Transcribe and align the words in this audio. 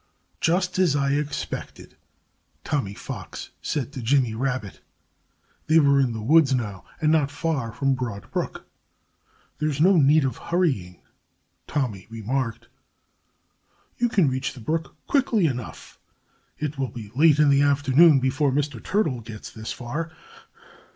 "Just 0.39 0.79
as 0.79 0.95
I 0.95 1.11
expected!" 1.11 1.95
Tommy 2.63 2.95
Fox 2.95 3.51
said 3.61 3.91
to 3.93 4.01
Jimmy 4.01 4.33
Rabbit. 4.33 4.81
They 5.67 5.77
were 5.79 5.99
in 5.99 6.13
the 6.13 6.23
woods 6.23 6.55
now, 6.55 6.85
and 6.99 7.11
not 7.11 7.29
far 7.29 7.71
from 7.71 7.93
Broad 7.93 8.31
Brook. 8.31 8.65
"There's 9.59 9.79
no 9.79 9.97
need 9.97 10.25
of 10.25 10.37
hurrying," 10.49 11.03
Tommy 11.67 12.07
remarked. 12.09 12.67
"You 13.99 14.09
can 14.09 14.27
reach 14.27 14.53
the 14.53 14.59
brook 14.59 14.95
quickly 15.05 15.45
enough. 15.45 15.99
It 16.57 16.79
will 16.79 16.89
be 16.89 17.11
late 17.13 17.37
in 17.37 17.49
the 17.49 17.61
afternoon 17.61 18.19
before 18.19 18.51
Mr. 18.51 18.83
Turtle 18.83 19.21
gets 19.21 19.51
this 19.51 19.71
far. 19.71 20.11